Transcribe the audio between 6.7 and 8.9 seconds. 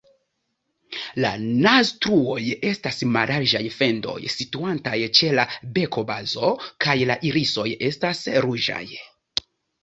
kaj la irisoj estas ruĝaj.